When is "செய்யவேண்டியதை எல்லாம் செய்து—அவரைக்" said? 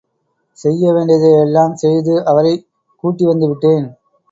0.57-2.65